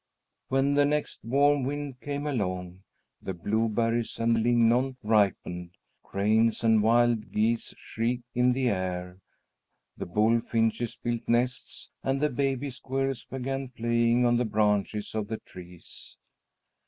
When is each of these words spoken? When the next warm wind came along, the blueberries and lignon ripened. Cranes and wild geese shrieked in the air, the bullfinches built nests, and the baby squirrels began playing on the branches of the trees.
When 0.47 0.73
the 0.73 0.83
next 0.83 1.19
warm 1.23 1.61
wind 1.61 2.01
came 2.01 2.25
along, 2.25 2.81
the 3.21 3.35
blueberries 3.35 4.17
and 4.17 4.41
lignon 4.41 4.97
ripened. 5.03 5.77
Cranes 6.01 6.63
and 6.63 6.81
wild 6.81 7.31
geese 7.31 7.75
shrieked 7.77 8.23
in 8.33 8.53
the 8.53 8.69
air, 8.69 9.19
the 9.95 10.07
bullfinches 10.07 10.95
built 10.95 11.29
nests, 11.29 11.89
and 12.01 12.19
the 12.19 12.31
baby 12.31 12.71
squirrels 12.71 13.25
began 13.25 13.67
playing 13.69 14.25
on 14.25 14.37
the 14.37 14.43
branches 14.45 15.13
of 15.13 15.27
the 15.27 15.37
trees. 15.37 16.17